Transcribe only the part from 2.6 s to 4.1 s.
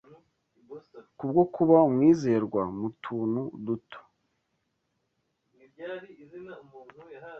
mu tuntu duto